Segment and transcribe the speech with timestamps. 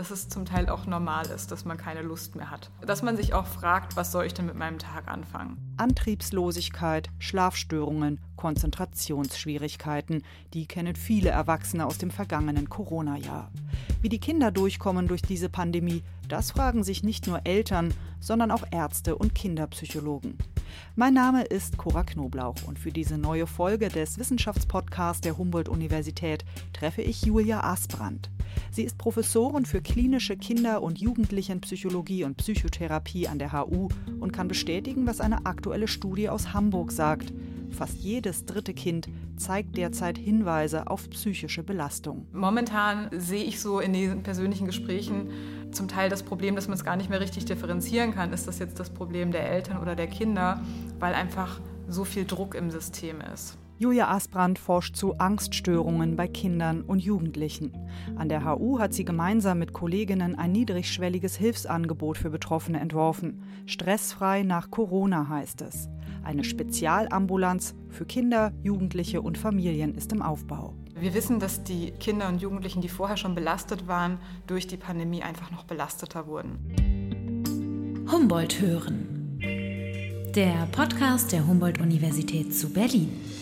[0.00, 2.70] dass es zum Teil auch normal ist, dass man keine Lust mehr hat.
[2.80, 5.58] Dass man sich auch fragt, was soll ich denn mit meinem Tag anfangen?
[5.76, 10.22] Antriebslosigkeit, Schlafstörungen, Konzentrationsschwierigkeiten,
[10.54, 13.50] die kennen viele Erwachsene aus dem vergangenen Corona-Jahr.
[14.00, 18.64] Wie die Kinder durchkommen durch diese Pandemie, das fragen sich nicht nur Eltern, sondern auch
[18.70, 20.38] Ärzte und Kinderpsychologen.
[20.96, 27.02] Mein Name ist Cora Knoblauch und für diese neue Folge des Wissenschaftspodcasts der Humboldt-Universität treffe
[27.02, 28.30] ich Julia Asbrand.
[28.72, 33.88] Sie ist Professorin für klinische Kinder- und Jugendlichenpsychologie und Psychotherapie an der HU
[34.20, 37.32] und kann bestätigen, was eine aktuelle Studie aus Hamburg sagt.
[37.70, 42.26] Fast jedes dritte Kind zeigt derzeit Hinweise auf psychische Belastung.
[42.32, 45.30] Momentan sehe ich so in den persönlichen Gesprächen
[45.72, 48.32] zum Teil das Problem, dass man es gar nicht mehr richtig differenzieren kann.
[48.32, 50.62] Ist das jetzt das Problem der Eltern oder der Kinder,
[51.00, 53.56] weil einfach so viel Druck im System ist.
[53.80, 57.72] Julia Asbrand forscht zu Angststörungen bei Kindern und Jugendlichen.
[58.14, 63.42] An der HU hat sie gemeinsam mit Kolleginnen ein niedrigschwelliges Hilfsangebot für Betroffene entworfen.
[63.64, 65.88] Stressfrei nach Corona heißt es.
[66.22, 70.74] Eine Spezialambulanz für Kinder, Jugendliche und Familien ist im Aufbau.
[70.94, 75.22] Wir wissen, dass die Kinder und Jugendlichen, die vorher schon belastet waren, durch die Pandemie
[75.22, 76.58] einfach noch belasteter wurden.
[78.12, 79.38] Humboldt hören.
[80.34, 83.39] Der Podcast der Humboldt-Universität zu Berlin.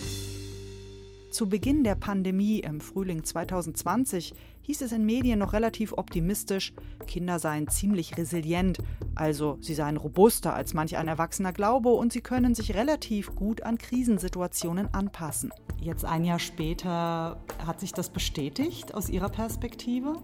[1.38, 6.72] Zu Beginn der Pandemie im Frühling 2020 hieß es in Medien noch relativ optimistisch,
[7.06, 8.78] Kinder seien ziemlich resilient,
[9.14, 13.62] also sie seien robuster als manch ein Erwachsener glaube und sie können sich relativ gut
[13.62, 15.52] an Krisensituationen anpassen.
[15.80, 20.14] Jetzt ein Jahr später hat sich das bestätigt aus Ihrer Perspektive?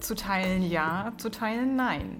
[0.00, 2.18] Zu Teilen ja, zu Teilen nein.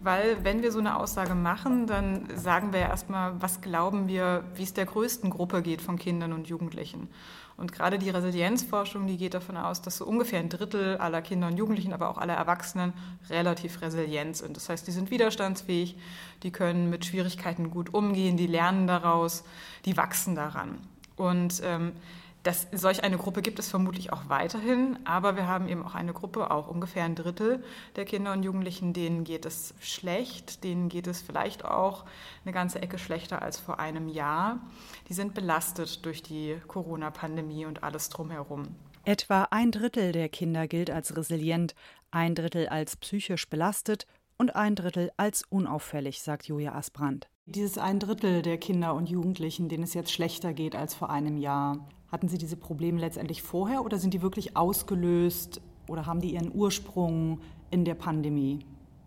[0.00, 4.44] Weil wenn wir so eine Aussage machen, dann sagen wir ja erstmal, was glauben wir,
[4.54, 7.08] wie es der größten Gruppe geht von Kindern und Jugendlichen.
[7.56, 11.48] Und gerade die Resilienzforschung, die geht davon aus, dass so ungefähr ein Drittel aller Kinder
[11.48, 12.92] und Jugendlichen, aber auch aller Erwachsenen
[13.28, 14.56] relativ resilient sind.
[14.56, 15.98] Das heißt, die sind widerstandsfähig,
[16.44, 19.42] die können mit Schwierigkeiten gut umgehen, die lernen daraus,
[19.84, 20.78] die wachsen daran.
[21.16, 21.94] Und ähm,
[22.42, 26.12] das, solch eine Gruppe gibt es vermutlich auch weiterhin, aber wir haben eben auch eine
[26.12, 27.62] Gruppe, auch ungefähr ein Drittel
[27.96, 32.04] der Kinder und Jugendlichen, denen geht es schlecht, denen geht es vielleicht auch
[32.44, 34.60] eine ganze Ecke schlechter als vor einem Jahr.
[35.08, 38.76] Die sind belastet durch die Corona-Pandemie und alles drumherum.
[39.04, 41.74] Etwa ein Drittel der Kinder gilt als resilient,
[42.10, 44.06] ein Drittel als psychisch belastet
[44.36, 47.28] und ein Drittel als unauffällig, sagt Julia Asbrand.
[47.46, 51.38] Dieses ein Drittel der Kinder und Jugendlichen, denen es jetzt schlechter geht als vor einem
[51.38, 56.34] Jahr, hatten Sie diese Probleme letztendlich vorher oder sind die wirklich ausgelöst oder haben die
[56.34, 58.60] ihren Ursprung in der Pandemie?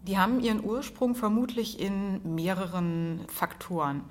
[0.07, 4.01] Die haben ihren Ursprung vermutlich in mehreren Faktoren.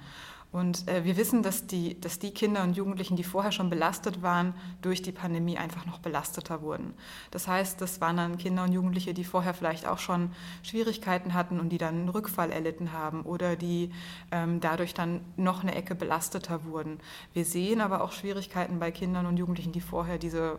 [0.53, 4.21] Und äh, wir wissen, dass die, dass die Kinder und Jugendlichen, die vorher schon belastet
[4.21, 6.95] waren, durch die Pandemie einfach noch belasteter wurden.
[7.31, 10.33] Das heißt, das waren dann Kinder und Jugendliche, die vorher vielleicht auch schon
[10.65, 13.93] Schwierigkeiten hatten und die dann einen Rückfall erlitten haben oder die
[14.33, 16.99] ähm, dadurch dann noch eine Ecke belasteter wurden.
[17.33, 20.59] Wir sehen aber auch Schwierigkeiten bei Kindern und Jugendlichen, die vorher diese,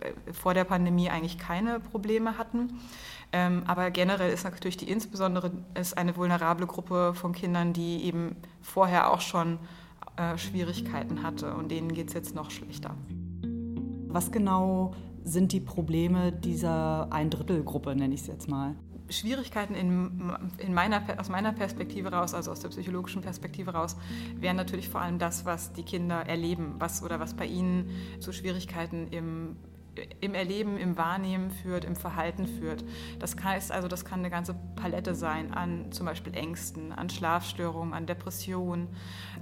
[0.00, 2.80] äh, vor der Pandemie eigentlich keine Probleme hatten.
[3.36, 8.34] Ähm, aber generell ist natürlich die insbesondere ist eine vulnerable Gruppe von Kindern, die eben
[8.62, 9.58] vorher auch schon
[10.16, 12.94] äh, Schwierigkeiten hatte und denen geht es jetzt noch schlechter.
[14.06, 18.74] Was genau sind die Probleme dieser Ein-Drittel-Gruppe, nenne ich es jetzt mal?
[19.10, 23.96] Schwierigkeiten in, in meiner, aus meiner Perspektive raus, also aus der psychologischen Perspektive raus,
[24.40, 28.32] wären natürlich vor allem das, was die Kinder erleben, was oder was bei ihnen zu
[28.32, 29.56] Schwierigkeiten im
[30.20, 32.84] im Erleben, im Wahrnehmen führt, im Verhalten führt.
[33.18, 37.94] Das heißt also, das kann eine ganze Palette sein an zum Beispiel Ängsten, an Schlafstörungen,
[37.94, 38.88] an Depressionen,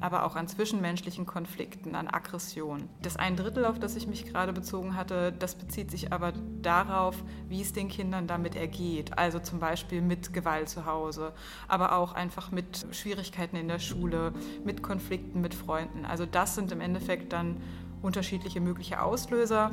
[0.01, 2.89] aber auch an zwischenmenschlichen Konflikten, an Aggression.
[3.03, 6.33] Das ein Drittel, auf das ich mich gerade bezogen hatte, das bezieht sich aber
[6.63, 7.17] darauf,
[7.49, 9.17] wie es den Kindern damit ergeht.
[9.19, 11.33] Also zum Beispiel mit Gewalt zu Hause,
[11.69, 14.33] aber auch einfach mit Schwierigkeiten in der Schule,
[14.65, 16.05] mit Konflikten mit Freunden.
[16.05, 17.57] Also das sind im Endeffekt dann
[18.03, 19.71] unterschiedliche mögliche Auslöser.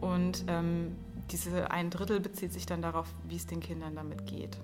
[0.00, 0.96] Und ähm,
[1.30, 4.58] diese ein Drittel bezieht sich dann darauf, wie es den Kindern damit geht.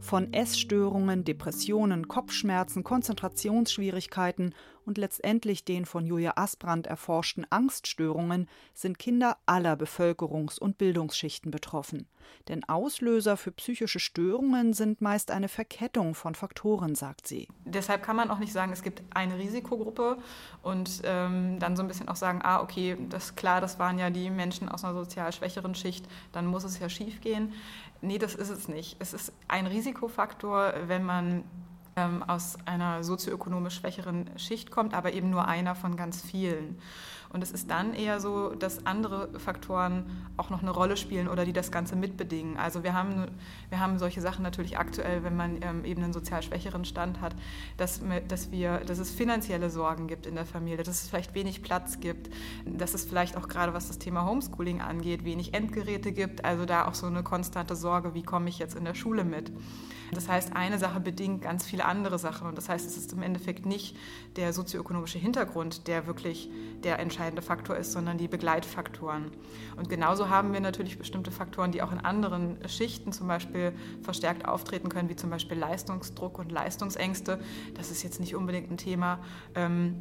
[0.00, 4.54] Von Essstörungen, Depressionen, Kopfschmerzen, Konzentrationsschwierigkeiten
[4.86, 12.06] und letztendlich den von Julia Asbrand erforschten Angststörungen sind Kinder aller Bevölkerungs- und Bildungsschichten betroffen.
[12.48, 17.48] Denn Auslöser für psychische Störungen sind meist eine Verkettung von Faktoren, sagt sie.
[17.64, 20.18] Deshalb kann man auch nicht sagen, es gibt eine Risikogruppe
[20.62, 24.10] und ähm, dann so ein bisschen auch sagen, ah, okay, das klar, das waren ja
[24.10, 27.52] die Menschen aus einer sozial schwächeren Schicht, dann muss es ja schief gehen.
[28.00, 28.96] Nee, das ist es nicht.
[28.98, 31.44] Es ist ein Risikofaktor, wenn man
[32.26, 36.78] aus einer sozioökonomisch schwächeren Schicht kommt, aber eben nur einer von ganz vielen.
[37.30, 40.04] Und es ist dann eher so, dass andere Faktoren
[40.36, 42.56] auch noch eine Rolle spielen oder die das Ganze mitbedingen.
[42.56, 43.26] Also wir haben,
[43.68, 47.34] wir haben solche Sachen natürlich aktuell, wenn man ähm, eben einen sozial schwächeren Stand hat,
[47.76, 51.62] dass, dass, wir, dass es finanzielle Sorgen gibt in der Familie, dass es vielleicht wenig
[51.62, 52.30] Platz gibt,
[52.64, 56.44] dass es vielleicht auch gerade was das Thema Homeschooling angeht, wenig Endgeräte gibt.
[56.44, 59.52] Also da auch so eine konstante Sorge, wie komme ich jetzt in der Schule mit.
[60.12, 62.46] Das heißt, eine Sache bedingt ganz viele andere Sachen.
[62.46, 63.96] Und das heißt, es ist im Endeffekt nicht
[64.36, 66.50] der sozioökonomische Hintergrund, der wirklich
[66.84, 69.30] der entscheidende Faktor ist, sondern die Begleitfaktoren.
[69.76, 73.72] Und genauso haben wir natürlich bestimmte Faktoren, die auch in anderen Schichten zum Beispiel
[74.02, 77.40] verstärkt auftreten können, wie zum Beispiel Leistungsdruck und Leistungsängste.
[77.74, 79.18] Das ist jetzt nicht unbedingt ein Thema.
[79.54, 79.94] Ähm,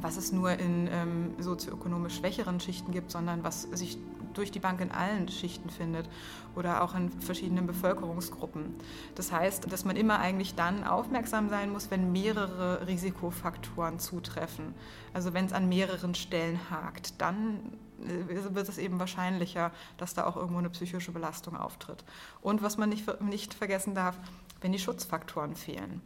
[0.00, 3.98] was es nur in ähm, sozioökonomisch schwächeren Schichten gibt, sondern was sich
[4.36, 6.08] durch die Bank in allen Schichten findet
[6.54, 8.74] oder auch in verschiedenen Bevölkerungsgruppen.
[9.14, 14.74] Das heißt, dass man immer eigentlich dann aufmerksam sein muss, wenn mehrere Risikofaktoren zutreffen.
[15.12, 17.72] Also wenn es an mehreren Stellen hakt, dann
[18.04, 22.04] äh, wird es eben wahrscheinlicher, dass da auch irgendwo eine psychische Belastung auftritt.
[22.40, 24.18] Und was man nicht, nicht vergessen darf,
[24.60, 26.00] wenn die Schutzfaktoren fehlen.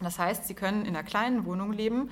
[0.00, 2.10] Das heißt, Sie können in einer kleinen Wohnung leben,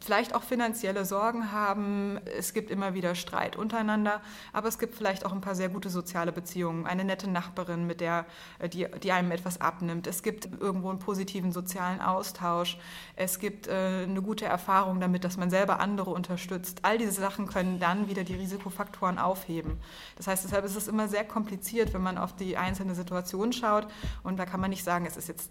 [0.00, 2.18] vielleicht auch finanzielle Sorgen haben.
[2.38, 4.20] Es gibt immer wieder Streit untereinander,
[4.52, 6.86] aber es gibt vielleicht auch ein paar sehr gute soziale Beziehungen.
[6.86, 8.26] Eine nette Nachbarin, mit der
[8.58, 10.06] äh, die, die einem etwas abnimmt.
[10.06, 12.78] Es gibt irgendwo einen positiven sozialen Austausch.
[13.16, 16.80] Es gibt äh, eine gute Erfahrung damit, dass man selber andere unterstützt.
[16.82, 19.78] All diese Sachen können dann wieder die Risikofaktoren aufheben.
[20.16, 23.86] Das heißt, deshalb ist es immer sehr kompliziert, wenn man auf die einzelne Situation schaut.
[24.22, 25.50] Und da kann man nicht sagen, es ist jetzt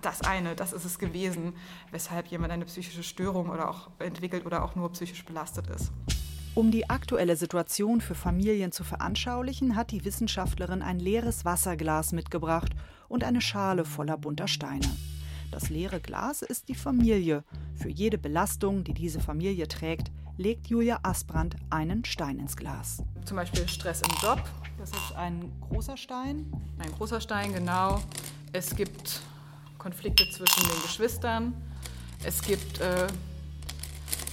[0.00, 1.54] das eine, das ist es gewesen,
[1.90, 5.92] weshalb jemand eine psychische Störung oder auch entwickelt oder auch nur psychisch belastet ist.
[6.54, 12.72] Um die aktuelle Situation für Familien zu veranschaulichen, hat die Wissenschaftlerin ein leeres Wasserglas mitgebracht
[13.08, 14.88] und eine Schale voller bunter Steine.
[15.50, 17.42] Das leere Glas ist die Familie.
[17.74, 23.02] Für jede Belastung, die diese Familie trägt, legt Julia Asbrand einen Stein ins Glas.
[23.24, 24.42] Zum Beispiel Stress im Job.
[24.78, 26.52] Das ist ein großer Stein.
[26.78, 28.00] Ein großer Stein, genau.
[28.52, 29.20] Es gibt
[29.84, 31.52] Konflikte zwischen den Geschwistern.
[32.24, 33.06] Es gibt äh,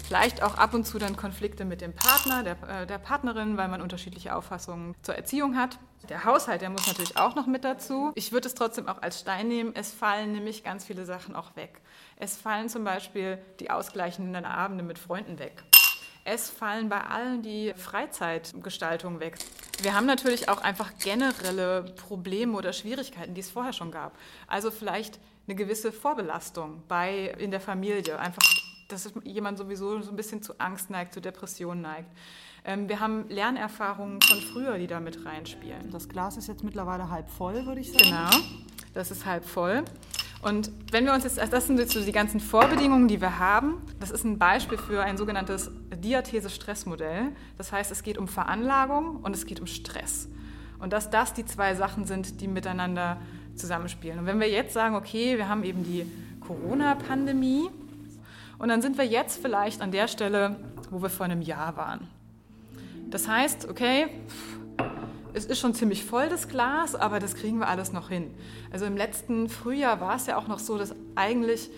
[0.07, 3.67] vielleicht auch ab und zu dann Konflikte mit dem Partner, der, äh, der Partnerin, weil
[3.67, 5.77] man unterschiedliche Auffassungen zur Erziehung hat.
[6.07, 8.13] Der Haushalt, der muss natürlich auch noch mit dazu.
[8.15, 9.75] Ich würde es trotzdem auch als Stein nehmen.
[9.75, 11.81] Es fallen nämlich ganz viele Sachen auch weg.
[12.15, 15.63] Es fallen zum Beispiel die ausgleichenden Abende mit Freunden weg.
[16.23, 19.37] Es fallen bei allen die Freizeitgestaltung weg.
[19.81, 24.15] Wir haben natürlich auch einfach generelle Probleme oder Schwierigkeiten, die es vorher schon gab.
[24.47, 28.19] Also vielleicht eine gewisse Vorbelastung bei, in der Familie.
[28.19, 28.43] Einfach,
[28.87, 32.09] dass jemand sowieso so ein bisschen zu Angst neigt, zu Depressionen neigt.
[32.63, 35.89] Ähm, wir haben Lernerfahrungen von früher, die da mit reinspielen.
[35.91, 38.03] Das Glas ist jetzt mittlerweile halb voll, würde ich sagen.
[38.03, 38.29] Genau,
[38.93, 39.83] das ist halb voll.
[40.41, 43.81] Und wenn wir uns jetzt, das sind jetzt so die ganzen Vorbedingungen, die wir haben.
[43.99, 47.31] Das ist ein Beispiel für ein sogenanntes Diathese-Stressmodell.
[47.57, 50.27] Das heißt, es geht um Veranlagung und es geht um Stress.
[50.79, 53.17] Und dass das die zwei Sachen sind, die miteinander
[53.61, 54.19] zusammenspielen.
[54.19, 56.05] Und wenn wir jetzt sagen, okay, wir haben eben die
[56.41, 57.69] Corona-Pandemie
[58.57, 60.57] und dann sind wir jetzt vielleicht an der Stelle,
[60.89, 62.07] wo wir vor einem Jahr waren.
[63.09, 64.07] Das heißt, okay,
[65.33, 68.31] es ist schon ziemlich voll das Glas, aber das kriegen wir alles noch hin.
[68.71, 71.69] Also im letzten Frühjahr war es ja auch noch so, dass eigentlich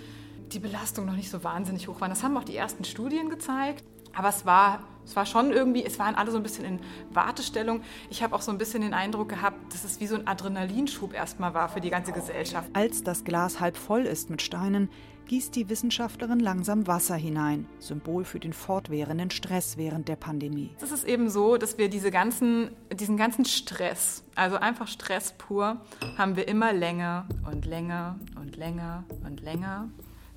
[0.51, 2.09] die Belastung noch nicht so wahnsinnig hoch war.
[2.09, 3.83] Das haben auch die ersten Studien gezeigt.
[4.15, 6.79] Aber es war, es war schon irgendwie, es waren alle so ein bisschen in
[7.11, 7.81] Wartestellung.
[8.09, 11.13] Ich habe auch so ein bisschen den Eindruck gehabt, dass es wie so ein Adrenalinschub
[11.13, 12.69] erstmal war für die ganze Gesellschaft.
[12.73, 14.89] Als das Glas halb voll ist mit Steinen,
[15.27, 20.71] gießt die Wissenschaftlerin langsam Wasser hinein, Symbol für den fortwährenden Stress während der Pandemie.
[20.81, 25.81] Es ist eben so, dass wir diese ganzen, diesen ganzen Stress, also einfach Stress pur,
[26.17, 29.89] haben wir immer länger und länger und länger und länger,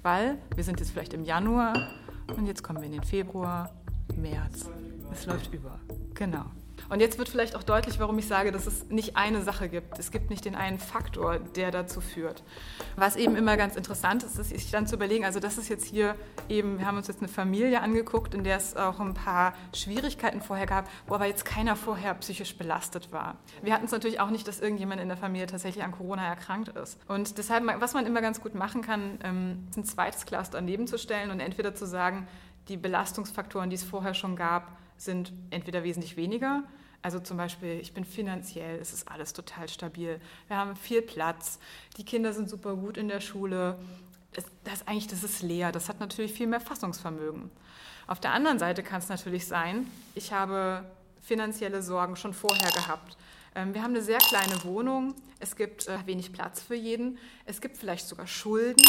[0.02, 1.88] weil wir sind jetzt vielleicht im Januar
[2.36, 3.70] und jetzt kommen wir in den Februar,
[4.30, 4.68] März.
[5.12, 5.78] Es läuft über.
[6.14, 6.44] Genau.
[6.88, 9.98] Und jetzt wird vielleicht auch deutlich, warum ich sage, dass es nicht eine Sache gibt.
[9.98, 12.44] Es gibt nicht den einen Faktor, der dazu führt.
[12.94, 15.84] Was eben immer ganz interessant ist, ist sich dann zu überlegen, also das ist jetzt
[15.84, 16.14] hier
[16.48, 20.40] eben, wir haben uns jetzt eine Familie angeguckt, in der es auch ein paar Schwierigkeiten
[20.40, 23.36] vorher gab, wo aber jetzt keiner vorher psychisch belastet war.
[23.62, 26.68] Wir hatten es natürlich auch nicht, dass irgendjemand in der Familie tatsächlich an Corona erkrankt
[26.68, 26.98] ist.
[27.08, 30.86] Und deshalb, was man immer ganz gut machen kann, ähm, ist ein zweites Glas daneben
[30.86, 32.28] zu stellen und entweder zu sagen,
[32.68, 36.62] die Belastungsfaktoren, die es vorher schon gab, sind entweder wesentlich weniger,
[37.06, 40.20] also zum Beispiel, ich bin finanziell, es ist alles total stabil.
[40.48, 41.60] Wir haben viel Platz,
[41.96, 43.78] die Kinder sind super gut in der Schule.
[44.64, 45.70] Das, eigentlich, das ist leer.
[45.70, 47.48] Das hat natürlich viel mehr Fassungsvermögen.
[48.08, 50.84] Auf der anderen Seite kann es natürlich sein, ich habe
[51.22, 53.16] finanzielle Sorgen schon vorher gehabt.
[53.54, 57.60] Ähm, wir haben eine sehr kleine Wohnung, es gibt äh, wenig Platz für jeden, es
[57.60, 58.84] gibt vielleicht sogar Schulden,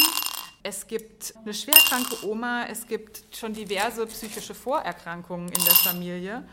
[0.67, 6.43] es gibt eine schwerkranke Oma, es gibt schon diverse psychische Vorerkrankungen in der Familie.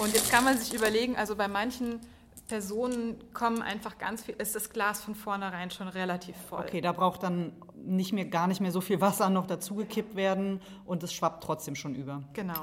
[0.00, 2.00] Und jetzt kann man sich überlegen, also bei manchen
[2.48, 6.64] Personen kommen einfach ganz viel, ist das Glas von vornherein schon relativ voll.
[6.66, 10.60] Okay, da braucht dann nicht mehr, gar nicht mehr so viel Wasser noch dazugekippt werden
[10.84, 12.24] und es schwappt trotzdem schon über.
[12.32, 12.58] Genau.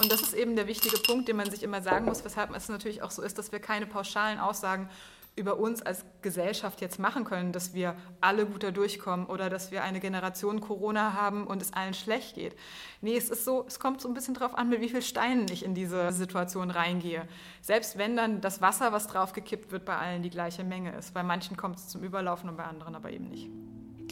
[0.00, 2.68] Und das ist eben der wichtige Punkt, den man sich immer sagen muss, weshalb es
[2.68, 4.88] natürlich auch so ist, dass wir keine pauschalen Aussagen
[5.34, 9.70] über uns als Gesellschaft jetzt machen können, dass wir alle gut da durchkommen oder dass
[9.70, 12.54] wir eine Generation Corona haben und es allen schlecht geht.
[13.00, 15.46] Nee, es ist so, es kommt so ein bisschen drauf an, mit wie viel Steinen
[15.50, 17.26] ich in diese Situation reingehe.
[17.62, 21.14] Selbst wenn dann das Wasser, was draufgekippt wird, bei allen die gleiche Menge ist.
[21.14, 23.48] Bei manchen kommt es zum Überlaufen und bei anderen aber eben nicht.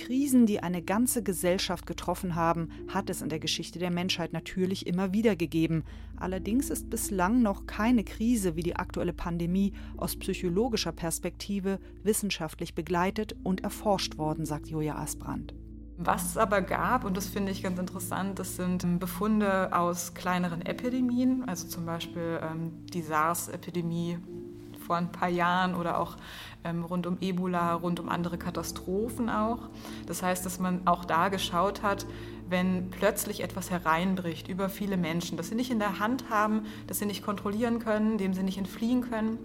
[0.01, 4.87] Krisen, die eine ganze Gesellschaft getroffen haben, hat es in der Geschichte der Menschheit natürlich
[4.87, 5.85] immer wieder gegeben.
[6.17, 13.37] Allerdings ist bislang noch keine Krise wie die aktuelle Pandemie aus psychologischer Perspektive wissenschaftlich begleitet
[13.43, 15.55] und erforscht worden, sagt Julia Asbrand.
[15.99, 20.63] Was es aber gab, und das finde ich ganz interessant, das sind Befunde aus kleineren
[20.63, 24.17] Epidemien, also zum Beispiel ähm, die SARS-Epidemie
[24.91, 26.17] vor ein paar Jahren oder auch
[26.65, 29.69] ähm, rund um Ebola, rund um andere Katastrophen auch.
[30.07, 32.07] Das heißt, dass man auch da geschaut hat,
[32.49, 36.99] wenn plötzlich etwas hereinbricht über viele Menschen, das sie nicht in der Hand haben, das
[36.99, 39.39] sie nicht kontrollieren können, dem sie nicht entfliehen können,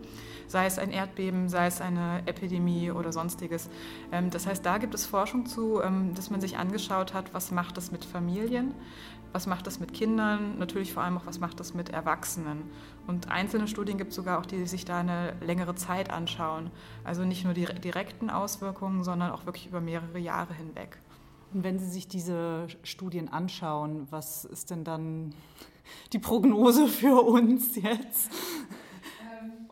[0.48, 3.70] sei es ein Erdbeben, sei es eine Epidemie oder sonstiges.
[4.12, 7.52] Ähm, das heißt, da gibt es Forschung zu, ähm, dass man sich angeschaut hat, was
[7.52, 8.74] macht das mit Familien,
[9.36, 12.64] was macht das mit Kindern, natürlich vor allem auch, was macht das mit Erwachsenen.
[13.06, 16.72] Und einzelne Studien gibt es sogar auch, die sich da eine längere Zeit anschauen.
[17.04, 21.00] Also nicht nur die direkten Auswirkungen, sondern auch wirklich über mehrere Jahre hinweg.
[21.54, 25.36] Und wenn Sie sich diese Studien anschauen, was ist denn dann
[26.14, 28.32] die Prognose für uns jetzt?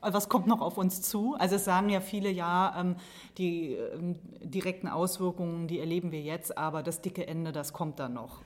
[0.01, 1.36] Was kommt noch auf uns zu?
[1.39, 2.98] Also es sagen ja viele, ja, ähm,
[3.38, 8.15] die ähm, direkten Auswirkungen, die erleben wir jetzt, aber das dicke Ende, das kommt dann
[8.15, 8.41] noch.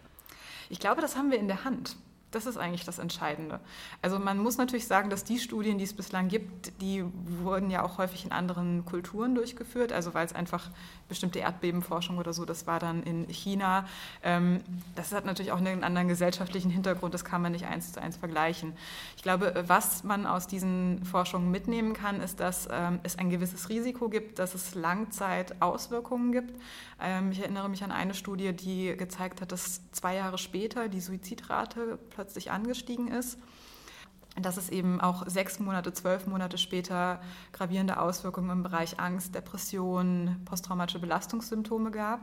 [0.69, 1.95] Ich glaube, das haben wir in der Hand.
[2.31, 3.61] Das ist eigentlich das Entscheidende.
[4.01, 7.05] Also man muss natürlich sagen, dass die Studien, die es bislang gibt, die
[7.41, 10.69] wurden ja auch häufig in anderen Kulturen durchgeführt, also weil es einfach
[11.07, 13.85] bestimmte Erdbebenforschung oder so, das war dann in China.
[14.23, 14.59] Ähm,
[14.95, 18.17] das hat natürlich auch einen anderen gesellschaftlichen Hintergrund, das kann man nicht eins zu eins
[18.17, 18.73] vergleichen.
[19.15, 23.69] Ich glaube, was man aus diesen Forschungen mitnehmen kann, ist, dass ähm, es ein gewisses
[23.69, 26.61] Risiko gibt, dass es Langzeitauswirkungen gibt.
[27.01, 30.99] Ähm, ich erinnere mich an eine Studie, die gezeigt hat, dass zwei Jahre später die
[30.99, 33.37] Suizidrate plötzlich angestiegen ist
[34.41, 37.19] dass es eben auch sechs Monate, zwölf Monate später
[37.53, 42.21] gravierende Auswirkungen im Bereich Angst, Depression, posttraumatische Belastungssymptome gab.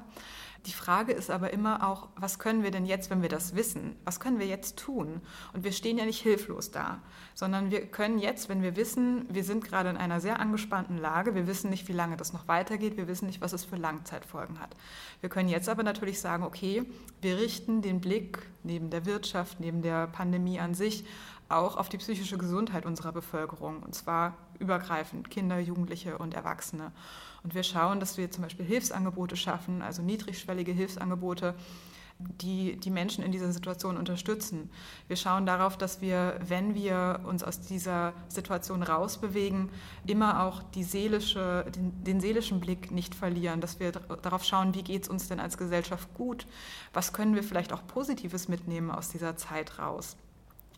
[0.67, 3.97] Die Frage ist aber immer auch, was können wir denn jetzt, wenn wir das wissen?
[4.05, 5.21] Was können wir jetzt tun?
[5.53, 7.01] Und wir stehen ja nicht hilflos da,
[7.35, 11.35] sondern wir können jetzt, wenn wir wissen, wir sind gerade in einer sehr angespannten Lage,
[11.35, 14.59] wir wissen nicht, wie lange das noch weitergeht, wir wissen nicht, was es für Langzeitfolgen
[14.59, 14.75] hat.
[15.21, 16.85] Wir können jetzt aber natürlich sagen, okay,
[17.21, 21.05] wir richten den Blick neben der Wirtschaft, neben der Pandemie an sich
[21.49, 26.93] auch auf die psychische Gesundheit unserer Bevölkerung, und zwar übergreifend Kinder, Jugendliche und Erwachsene.
[27.43, 31.55] Und wir schauen, dass wir zum Beispiel Hilfsangebote schaffen, also niedrigschwellige Hilfsangebote,
[32.19, 34.71] die die Menschen in dieser Situation unterstützen.
[35.09, 39.69] Wir schauen darauf, dass wir, wenn wir uns aus dieser Situation rausbewegen,
[40.07, 45.03] immer auch seelische, den, den seelischen Blick nicht verlieren, dass wir darauf schauen, wie geht
[45.03, 46.47] es uns denn als Gesellschaft gut,
[46.93, 50.17] was können wir vielleicht auch Positives mitnehmen aus dieser Zeit raus.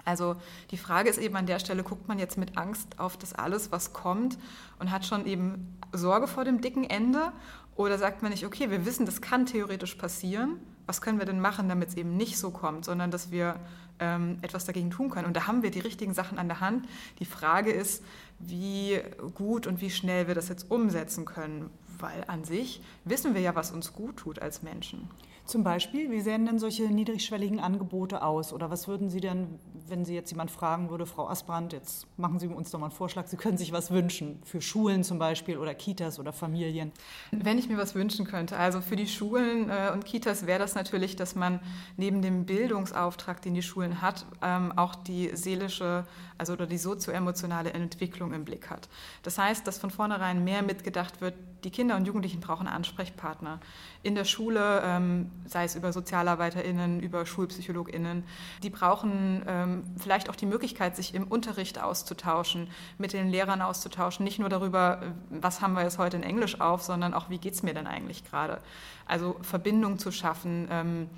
[0.07, 0.37] Also
[0.71, 3.73] die Frage ist eben an der Stelle, guckt man jetzt mit Angst auf das alles,
[3.73, 4.39] was kommt
[4.79, 7.33] und hat schon eben Sorge vor dem dicken Ende
[7.75, 11.41] oder sagt man nicht, okay, wir wissen, das kann theoretisch passieren, was können wir denn
[11.41, 13.57] machen, damit es eben nicht so kommt, sondern dass wir
[13.99, 15.27] ähm, etwas dagegen tun können.
[15.27, 16.87] Und da haben wir die richtigen Sachen an der Hand.
[17.19, 18.05] Die Frage ist,
[18.39, 19.01] wie
[19.35, 23.55] gut und wie schnell wir das jetzt umsetzen können, weil an sich wissen wir ja,
[23.55, 25.09] was uns gut tut als Menschen.
[25.45, 28.53] Zum Beispiel, wie sehen denn solche niedrigschwelligen Angebote aus?
[28.53, 32.39] Oder was würden Sie denn wenn Sie jetzt jemand fragen würde, Frau Asbrand, jetzt machen
[32.39, 35.59] Sie uns doch mal einen Vorschlag, Sie können sich was wünschen, für Schulen zum Beispiel
[35.59, 36.93] oder Kitas oder Familien.
[37.31, 40.75] Wenn ich mir was wünschen könnte, also für die Schulen äh, und Kitas wäre das
[40.75, 41.61] natürlich, dass man
[41.97, 46.05] neben dem Bildungsauftrag, den die Schulen hat, ähm, auch die seelische,
[46.39, 48.89] also oder die sozioemotionale Entwicklung im Blick hat.
[49.23, 53.59] Das heißt, dass von vornherein mehr mitgedacht wird, die Kinder und Jugendlichen brauchen Ansprechpartner.
[54.03, 58.25] In der Schule, ähm, sei es über SozialarbeiterInnen, über SchulpsychologInnen,
[58.63, 64.25] die brauchen ähm, vielleicht auch die Möglichkeit, sich im Unterricht auszutauschen, mit den Lehrern auszutauschen,
[64.25, 67.55] nicht nur darüber, was haben wir jetzt heute in Englisch auf, sondern auch, wie geht
[67.55, 68.61] es mir denn eigentlich gerade?
[69.07, 71.11] Also Verbindung zu schaffen, ähm,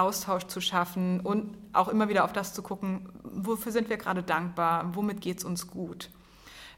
[0.00, 4.22] Austausch zu schaffen und auch immer wieder auf das zu gucken, wofür sind wir gerade
[4.22, 6.10] dankbar, womit geht es uns gut.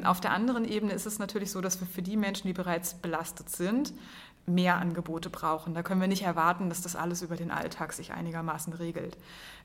[0.05, 2.95] Auf der anderen Ebene ist es natürlich so, dass wir für die Menschen, die bereits
[2.95, 3.93] belastet sind,
[4.47, 5.73] mehr Angebote brauchen.
[5.75, 9.17] Da können wir nicht erwarten, dass das alles über den Alltag sich einigermaßen regelt.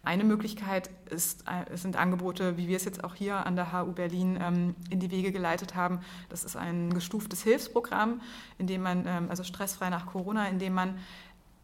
[0.03, 3.93] Eine Möglichkeit ist, äh, sind Angebote, wie wir es jetzt auch hier an der HU
[3.93, 6.01] Berlin ähm, in die Wege geleitet haben.
[6.29, 8.21] Das ist ein gestuftes Hilfsprogramm,
[8.59, 10.99] in dem man, ähm, also stressfrei nach Corona, in dem man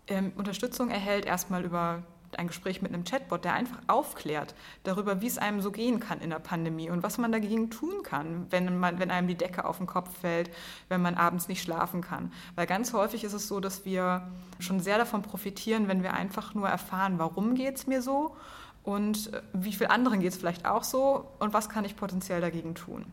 [0.07, 2.03] ähm, Unterstützung erhält, erstmal über
[2.37, 6.19] ein Gespräch mit einem Chatbot, der einfach aufklärt darüber, wie es einem so gehen kann
[6.19, 9.65] in der Pandemie und was man dagegen tun kann, wenn, man, wenn einem die Decke
[9.65, 10.49] auf den Kopf fällt,
[10.89, 12.31] wenn man abends nicht schlafen kann.
[12.55, 14.27] Weil ganz häufig ist es so, dass wir
[14.59, 18.35] schon sehr davon profitieren, wenn wir einfach nur erfahren, warum geht es mir so
[18.83, 22.41] und äh, wie viel anderen geht es vielleicht auch so und was kann ich potenziell
[22.41, 23.05] dagegen tun.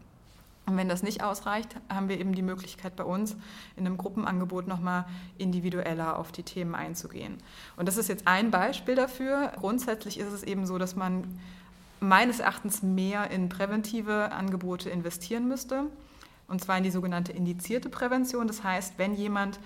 [0.70, 3.36] Und wenn das nicht ausreicht, haben wir eben die Möglichkeit bei uns
[3.76, 5.04] in einem Gruppenangebot nochmal
[5.36, 7.38] individueller auf die Themen einzugehen.
[7.76, 9.52] Und das ist jetzt ein Beispiel dafür.
[9.56, 11.24] Grundsätzlich ist es eben so, dass man
[11.98, 15.86] meines Erachtens mehr in präventive Angebote investieren müsste.
[16.46, 18.46] Und zwar in die sogenannte indizierte Prävention.
[18.46, 19.58] Das heißt, wenn jemand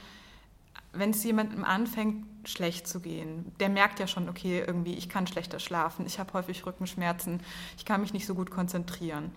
[0.94, 5.26] wenn es jemandem anfängt, schlecht zu gehen, der merkt ja schon, okay, irgendwie, ich kann
[5.26, 7.40] schlechter schlafen, ich habe häufig Rückenschmerzen,
[7.76, 9.32] ich kann mich nicht so gut konzentrieren,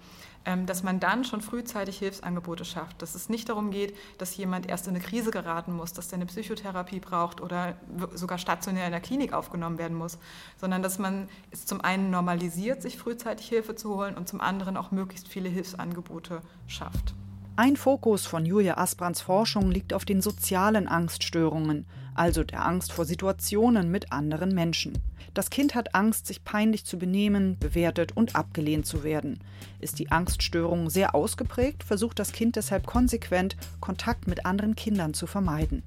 [0.45, 4.67] ähm, dass man dann schon frühzeitig Hilfsangebote schafft, dass es nicht darum geht, dass jemand
[4.67, 7.75] erst in eine Krise geraten muss, dass der eine Psychotherapie braucht oder
[8.13, 10.17] sogar stationär in der Klinik aufgenommen werden muss,
[10.59, 14.77] sondern dass man es zum einen normalisiert, sich frühzeitig Hilfe zu holen und zum anderen
[14.77, 17.13] auch möglichst viele Hilfsangebote schafft.
[17.59, 21.87] Ein Fokus von Julia Asbrands Forschung liegt auf den sozialen Angststörungen,
[22.17, 24.97] also der Angst vor Situationen mit anderen Menschen.
[25.33, 29.39] Das Kind hat Angst, sich peinlich zu benehmen, bewertet und abgelehnt zu werden.
[29.79, 35.27] Ist die Angststörung sehr ausgeprägt, versucht das Kind deshalb konsequent, Kontakt mit anderen Kindern zu
[35.27, 35.83] vermeiden.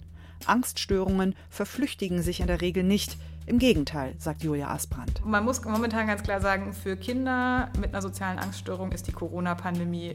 [0.47, 3.17] Angststörungen verflüchtigen sich in der Regel nicht.
[3.47, 5.25] Im Gegenteil, sagt Julia Asbrand.
[5.27, 10.15] Man muss momentan ganz klar sagen, für Kinder mit einer sozialen Angststörung ist die Corona-Pandemie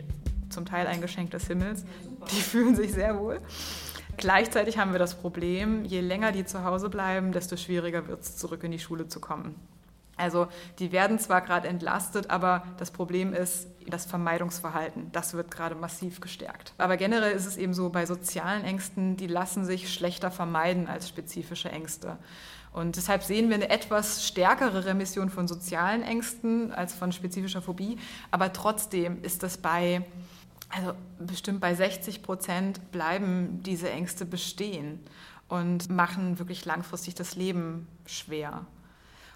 [0.50, 1.84] zum Teil ein Geschenk des Himmels.
[2.32, 3.42] Die fühlen sich sehr wohl.
[4.18, 8.38] Gleichzeitig haben wir das Problem, je länger die zu Hause bleiben, desto schwieriger wird es,
[8.38, 9.56] zurück in die Schule zu kommen.
[10.18, 10.48] Also
[10.80, 15.12] die werden zwar gerade entlastet, aber das Problem ist das Vermeidungsverhalten.
[15.12, 16.74] Das wird gerade massiv gestärkt.
[16.78, 21.10] Aber generell ist es eben so, bei sozialen Ängsten, die lassen sich schlechter vermeiden als
[21.10, 22.18] spezifische Ängste.
[22.72, 27.98] Und deshalb sehen wir eine etwas stärkere Remission von sozialen Ängsten als von spezifischer Phobie.
[28.32, 30.06] Aber trotzdem ist das bei
[30.76, 35.00] also bestimmt bei 60 Prozent bleiben diese Ängste bestehen
[35.48, 38.66] und machen wirklich langfristig das Leben schwer.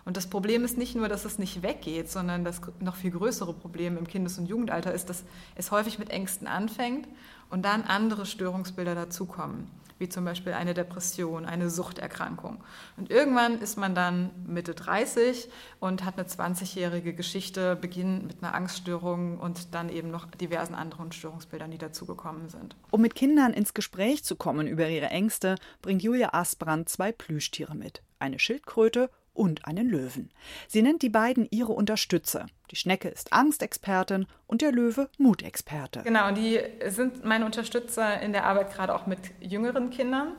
[0.03, 3.53] Und das Problem ist nicht nur, dass es nicht weggeht, sondern das noch viel größere
[3.53, 5.23] Problem im Kindes- und Jugendalter ist, dass
[5.55, 7.07] es häufig mit Ängsten anfängt
[7.49, 12.63] und dann andere Störungsbilder dazukommen wie zum Beispiel eine Depression, eine Suchterkrankung.
[12.97, 18.55] Und irgendwann ist man dann Mitte 30 und hat eine 20-jährige Geschichte, beginnt mit einer
[18.55, 22.75] Angststörung und dann eben noch diversen anderen Störungsbildern, die dazugekommen sind.
[22.91, 27.75] Um mit Kindern ins Gespräch zu kommen über ihre Ängste, bringt Julia Asbrand zwei Plüschtiere
[27.75, 28.01] mit.
[28.19, 29.09] Eine Schildkröte
[29.39, 30.29] und einen Löwen.
[30.67, 32.45] Sie nennt die beiden ihre Unterstützer.
[32.71, 36.01] Die Schnecke ist Angstexpertin und der Löwe Mutexperte.
[36.03, 40.33] Genau, die sind meine Unterstützer in der Arbeit gerade auch mit jüngeren Kindern.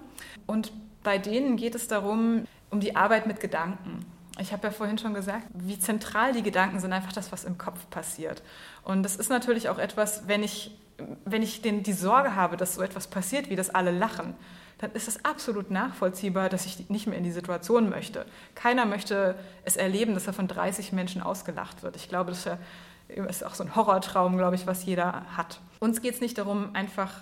[0.46, 4.04] Und bei denen geht es darum, um die Arbeit mit Gedanken.
[4.38, 7.56] Ich habe ja vorhin schon gesagt, wie zentral die Gedanken sind, einfach das, was im
[7.56, 8.42] Kopf passiert.
[8.84, 10.76] Und das ist natürlich auch etwas, wenn ich,
[11.24, 14.34] wenn ich den, die Sorge habe, dass so etwas passiert, wie das alle lachen,
[14.80, 18.24] dann ist es absolut nachvollziehbar, dass ich nicht mehr in die Situation möchte.
[18.54, 21.96] Keiner möchte es erleben, dass er von 30 Menschen ausgelacht wird.
[21.96, 22.48] Ich glaube, das
[23.28, 25.60] ist auch so ein Horrortraum, glaube ich, was jeder hat.
[25.80, 27.12] Uns geht es nicht darum, einfach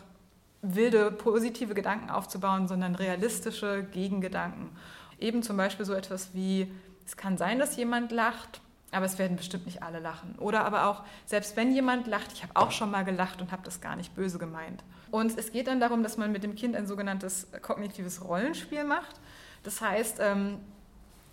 [0.62, 4.70] wilde, positive Gedanken aufzubauen, sondern realistische Gegengedanken.
[5.18, 6.72] Eben zum Beispiel so etwas wie,
[7.04, 10.34] es kann sein, dass jemand lacht, aber es werden bestimmt nicht alle lachen.
[10.38, 13.62] Oder aber auch, selbst wenn jemand lacht, ich habe auch schon mal gelacht und habe
[13.62, 14.82] das gar nicht böse gemeint.
[15.10, 19.20] Und es geht dann darum, dass man mit dem Kind ein sogenanntes kognitives Rollenspiel macht.
[19.62, 20.58] Das heißt, ähm,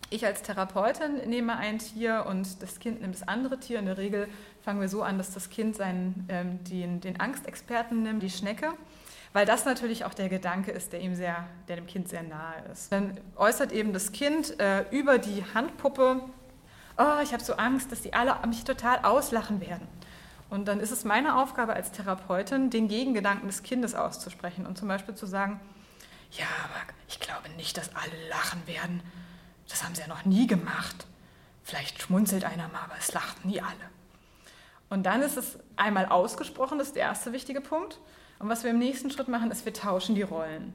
[0.09, 3.79] ich als Therapeutin nehme ein Tier und das Kind nimmt das andere Tier.
[3.79, 4.27] In der Regel
[4.61, 8.73] fangen wir so an, dass das Kind seinen, ähm, den, den Angstexperten nimmt, die Schnecke,
[9.33, 12.63] weil das natürlich auch der Gedanke ist, der, ihm sehr, der dem Kind sehr nahe
[12.71, 12.91] ist.
[12.91, 16.21] Dann äußert eben das Kind äh, über die Handpuppe,
[16.97, 19.88] oh, ich habe so Angst, dass die alle mich total auslachen werden.
[20.49, 24.88] Und dann ist es meine Aufgabe als Therapeutin, den Gegengedanken des Kindes auszusprechen und zum
[24.88, 25.60] Beispiel zu sagen,
[26.31, 29.01] ja, aber ich glaube nicht, dass alle lachen werden.
[29.69, 31.08] Das haben sie ja noch nie gemacht.
[31.63, 33.73] Vielleicht schmunzelt einer mal, aber es lachten nie alle.
[34.89, 37.99] Und dann ist es einmal ausgesprochen, das ist der erste wichtige Punkt.
[38.38, 40.73] Und was wir im nächsten Schritt machen, ist, wir tauschen die Rollen.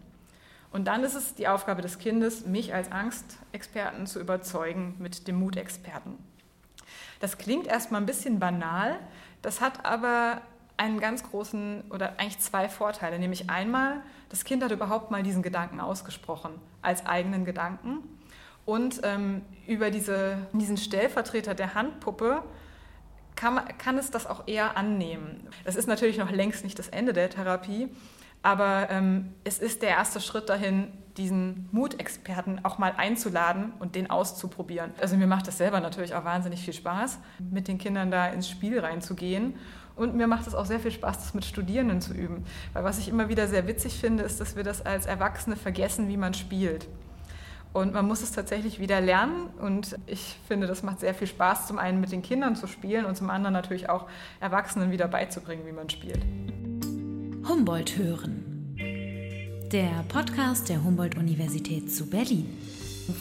[0.73, 5.37] Und dann ist es die Aufgabe des Kindes, mich als Angstexperten zu überzeugen mit dem
[5.37, 6.17] Mutexperten.
[7.19, 8.99] Das klingt erstmal ein bisschen banal,
[9.43, 10.41] das hat aber
[10.77, 13.19] einen ganz großen oder eigentlich zwei Vorteile.
[13.19, 17.99] Nämlich einmal, das Kind hat überhaupt mal diesen Gedanken ausgesprochen als eigenen Gedanken.
[18.65, 22.43] Und ähm, über diese, diesen Stellvertreter der Handpuppe
[23.37, 25.47] kann, kann es das auch eher annehmen.
[25.65, 27.89] Das ist natürlich noch längst nicht das Ende der Therapie,
[28.43, 34.09] aber ähm, es ist der erste Schritt dahin, diesen Mutexperten auch mal einzuladen und den
[34.09, 34.93] auszuprobieren.
[35.01, 37.19] Also mir macht das selber natürlich auch wahnsinnig viel Spaß,
[37.51, 39.55] mit den Kindern da ins Spiel reinzugehen.
[39.97, 42.45] Und mir macht es auch sehr viel Spaß, das mit Studierenden zu üben.
[42.73, 46.09] Weil was ich immer wieder sehr witzig finde, ist, dass wir das als Erwachsene vergessen,
[46.09, 46.89] wie man spielt.
[47.75, 49.49] Und man muss es tatsächlich wieder lernen.
[49.61, 53.05] Und ich finde, das macht sehr viel Spaß, zum einen mit den Kindern zu spielen
[53.05, 54.07] und zum anderen natürlich auch
[54.41, 56.25] Erwachsenen wieder beizubringen, wie man spielt.
[57.51, 58.77] Humboldt hören.
[59.73, 62.47] Der Podcast der Humboldt-Universität zu Berlin.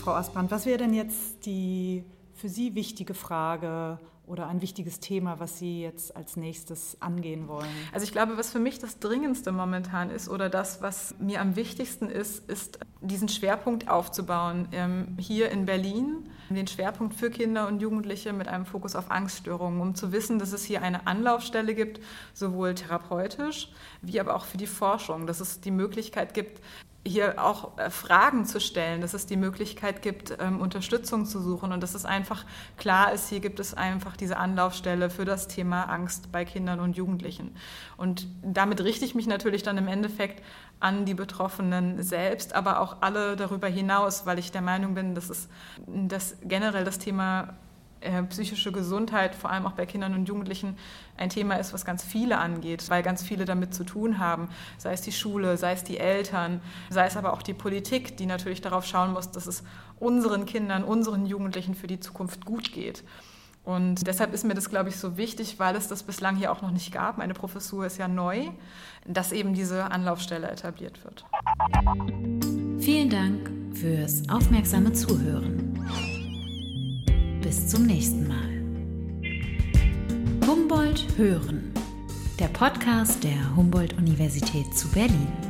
[0.04, 2.04] Frau Asbrand, was wäre denn jetzt die
[2.36, 7.72] für Sie wichtige Frage oder ein wichtiges Thema, was Sie jetzt als nächstes angehen wollen?
[7.92, 11.56] Also ich glaube, was für mich das Dringendste momentan ist oder das, was mir am
[11.56, 14.68] wichtigsten ist, ist diesen Schwerpunkt aufzubauen.
[14.74, 19.82] Ähm, hier in Berlin, den Schwerpunkt für Kinder und Jugendliche mit einem Fokus auf Angststörungen,
[19.82, 22.00] um zu wissen, dass es hier eine Anlaufstelle gibt,
[22.34, 23.70] sowohl therapeutisch
[24.02, 26.62] wie aber auch für die Forschung, dass es die Möglichkeit gibt,
[27.06, 31.72] hier auch äh, Fragen zu stellen, dass es die Möglichkeit gibt, ähm, Unterstützung zu suchen
[31.72, 32.46] und dass es einfach
[32.78, 36.98] klar ist, hier gibt es einfach diese Anlaufstelle für das Thema Angst bei Kindern und
[36.98, 37.56] Jugendlichen.
[37.96, 40.44] Und damit richte ich mich natürlich dann im Endeffekt
[40.80, 45.30] an die Betroffenen selbst, aber auch alle darüber hinaus, weil ich der Meinung bin, dass
[45.30, 45.50] es
[45.88, 47.56] dass generell das Thema
[48.02, 50.78] äh, psychische Gesundheit, vor allem auch bei Kindern und Jugendlichen,
[51.18, 54.94] ein Thema ist, was ganz viele angeht, weil ganz viele damit zu tun haben, sei
[54.94, 58.62] es die Schule, sei es die Eltern, sei es aber auch die Politik, die natürlich
[58.62, 59.64] darauf schauen muss, dass es
[60.00, 63.04] unseren Kindern, unseren Jugendlichen für die Zukunft gut geht.
[63.64, 66.62] Und deshalb ist mir das, glaube ich, so wichtig, weil es das bislang hier auch
[66.62, 67.18] noch nicht gab.
[67.18, 68.48] Meine Professur ist ja neu,
[69.06, 71.26] dass eben diese Anlaufstelle etabliert wird.
[72.80, 75.80] Vielen Dank fürs aufmerksame Zuhören.
[77.42, 78.50] Bis zum nächsten Mal.
[80.48, 81.72] Humboldt hören.
[82.40, 85.49] Der Podcast der Humboldt-Universität zu Berlin.